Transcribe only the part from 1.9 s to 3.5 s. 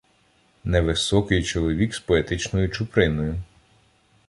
з поетичною чуприною.